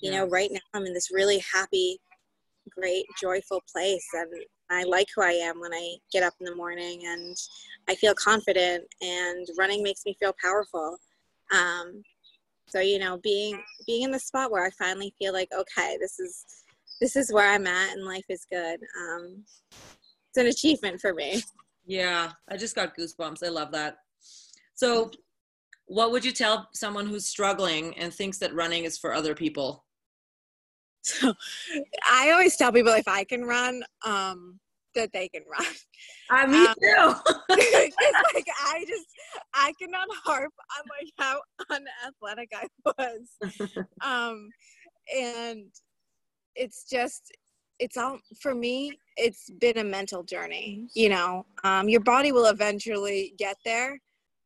[0.00, 0.18] you yeah.
[0.18, 1.98] know right now I'm in this really happy
[2.70, 4.30] great joyful place and
[4.70, 7.36] I like who I am when I get up in the morning and
[7.88, 10.96] I feel confident and running makes me feel powerful
[11.52, 12.02] um,
[12.66, 16.20] so you know being being in the spot where I finally feel like okay this
[16.20, 16.63] is
[17.00, 18.80] this is where I'm at and life is good.
[18.98, 21.42] Um, it's an achievement for me.
[21.86, 23.44] Yeah, I just got goosebumps.
[23.44, 23.96] I love that.
[24.74, 25.10] So,
[25.86, 29.84] what would you tell someone who's struggling and thinks that running is for other people?
[31.02, 31.34] So,
[32.10, 34.58] I always tell people if I can run, um,
[34.94, 35.66] that they can run.
[36.30, 37.32] Uh, me um, too.
[37.50, 39.06] it's like I just
[39.52, 41.40] I cannot harp on like how
[41.70, 42.66] unathletic I
[42.98, 43.76] was.
[44.00, 44.48] um,
[45.14, 45.66] and
[46.56, 47.32] it's just
[47.78, 51.46] it's all for me it's been a mental journey you know?
[51.64, 53.98] Um, your body will eventually get there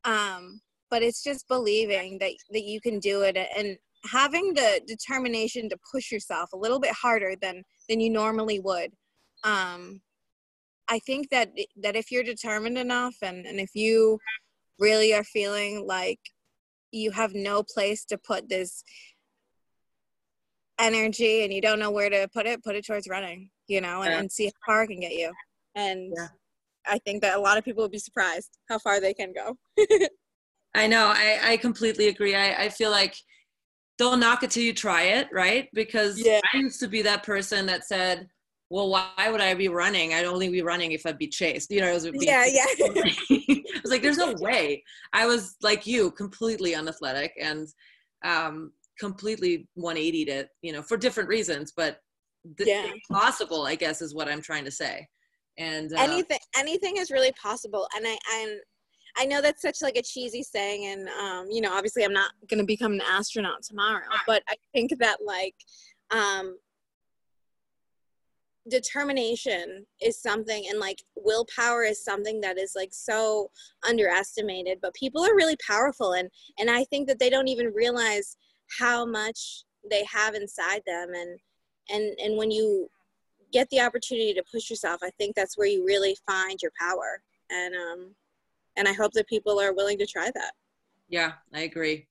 [0.05, 5.69] um, but it's just believing that that you can do it and having the determination
[5.69, 8.93] to push yourself a little bit harder than than you normally would.
[9.45, 10.01] Um,
[10.89, 14.19] i think that that if you're determined enough and and if you
[14.79, 16.19] really are feeling like
[16.91, 18.83] you have no place to put this
[20.79, 24.03] energy and you don't know where to put it, put it towards running, you know,
[24.03, 24.19] and, yeah.
[24.19, 25.33] and see how far it can get you.
[25.75, 26.29] And yeah.
[26.87, 29.57] I think that a lot of people would be surprised how far they can go.
[30.75, 31.13] I know.
[31.15, 32.35] I, I completely agree.
[32.35, 33.15] I, I feel like
[33.99, 35.69] don't knock it till you try it, right?
[35.75, 36.41] Because yeah.
[36.53, 38.29] I used to be that person that said,
[38.71, 40.13] well, why would I be running?
[40.13, 41.71] I'd only be running if I'd be chased.
[41.71, 42.65] You know, it was yeah, yeah.
[42.79, 44.85] I was like, there's no way.
[45.13, 47.67] I was like you, completely unathletic and
[48.25, 52.01] um, completely 180 to you know, for different reasons, but
[52.57, 52.91] th- yeah.
[53.11, 55.07] possible, I guess, is what I'm trying to say.
[55.59, 57.89] And uh, anything, anything is really possible.
[57.97, 58.61] And I, and
[59.17, 62.31] I know that's such like a cheesy saying, and um, you know, obviously, I'm not
[62.49, 65.55] going to become an astronaut tomorrow, but I think that like
[66.11, 66.57] um,
[68.69, 73.51] determination is something and like willpower is something that is like so
[73.87, 76.29] underestimated but people are really powerful and
[76.59, 78.37] and i think that they don't even realize
[78.79, 81.13] how much they have inside them.
[81.15, 81.39] And
[81.91, 82.89] and and when you
[83.53, 87.23] get the opportunity to push yourself i think that's where you really find your power.
[87.51, 88.15] And um
[88.77, 90.53] and i hope that people are willing to try that.
[91.09, 92.07] Yeah i agree.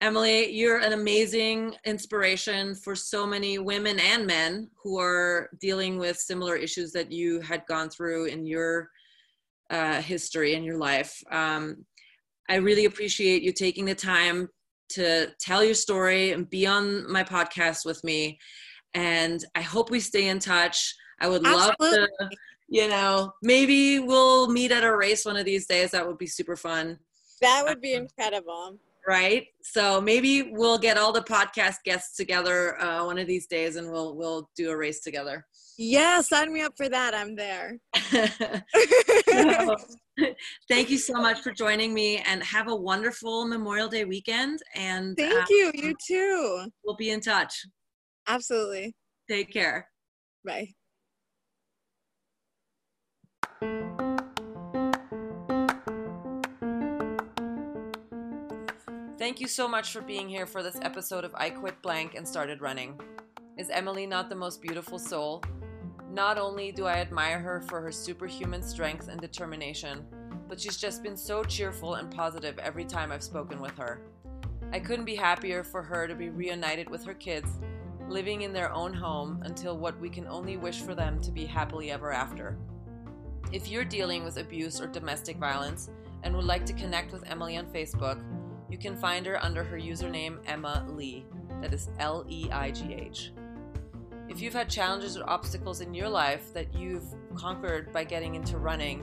[0.00, 6.18] Emily, you're an amazing inspiration for so many women and men who are dealing with
[6.18, 8.90] similar issues that you had gone through in your
[9.70, 11.22] uh, history in your life.
[11.30, 11.86] Um,
[12.50, 14.48] I really appreciate you taking the time
[14.90, 18.38] to tell your story and be on my podcast with me.
[18.94, 20.94] And I hope we stay in touch.
[21.20, 22.00] I would Absolutely.
[22.00, 22.28] love to,
[22.68, 25.90] you know, maybe we'll meet at a race one of these days.
[25.90, 26.98] That would be super fun.
[27.40, 29.46] That would be incredible right?
[29.62, 33.90] So maybe we'll get all the podcast guests together uh, one of these days, and
[33.90, 35.46] we'll we'll do a race together.
[35.76, 37.14] Yeah, sign me up for that.
[37.14, 37.78] I'm there.
[39.30, 39.76] so,
[40.68, 44.60] thank you so much for joining me, and have a wonderful Memorial Day weekend.
[44.74, 45.72] And thank uh, you.
[45.74, 46.66] You too.
[46.84, 47.66] We'll be in touch.
[48.26, 48.94] Absolutely.
[49.28, 49.88] Take care.
[50.44, 50.68] Bye.
[59.18, 62.28] Thank you so much for being here for this episode of I Quit Blank and
[62.28, 63.00] Started Running.
[63.56, 65.42] Is Emily not the most beautiful soul?
[66.14, 70.06] Not only do I admire her for her superhuman strength and determination,
[70.48, 74.00] but she's just been so cheerful and positive every time I've spoken with her.
[74.72, 77.58] I couldn't be happier for her to be reunited with her kids,
[78.08, 81.46] living in their own home until what we can only wish for them to be
[81.46, 82.56] happily ever after.
[83.50, 85.90] If you're dealing with abuse or domestic violence
[86.22, 88.22] and would like to connect with Emily on Facebook,
[88.70, 91.26] you can find her under her username Emma Leigh.
[91.60, 93.32] That is L E I G H.
[94.28, 97.04] If you've had challenges or obstacles in your life that you've
[97.34, 99.02] conquered by getting into running,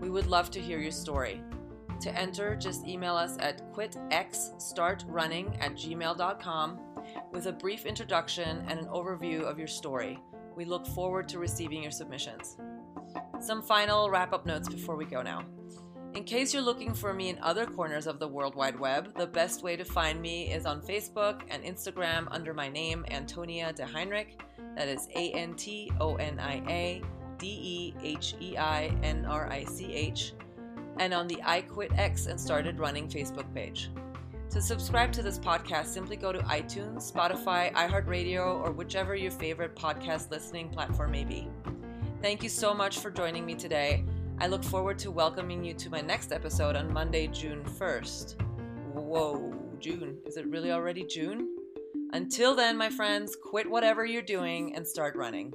[0.00, 1.42] we would love to hear your story.
[2.00, 6.80] To enter, just email us at quitxstartrunning at gmail.com
[7.32, 10.18] with a brief introduction and an overview of your story.
[10.56, 12.56] We look forward to receiving your submissions.
[13.40, 15.44] Some final wrap up notes before we go now.
[16.12, 19.28] In case you're looking for me in other corners of the World Wide Web, the
[19.28, 23.86] best way to find me is on Facebook and Instagram under my name, Antonia de
[23.86, 24.40] Heinrich.
[24.76, 27.02] That is A N T O N I A
[27.38, 30.34] D E H E I N R I C H,
[30.98, 33.90] and on the I Quit X and Started Running Facebook page.
[34.50, 39.76] To subscribe to this podcast, simply go to iTunes, Spotify, iHeartRadio, or whichever your favorite
[39.76, 41.48] podcast listening platform may be.
[42.20, 44.04] Thank you so much for joining me today.
[44.42, 48.40] I look forward to welcoming you to my next episode on Monday, June 1st.
[48.94, 50.16] Whoa, June.
[50.24, 51.56] Is it really already June?
[52.14, 55.52] Until then, my friends, quit whatever you're doing and start running.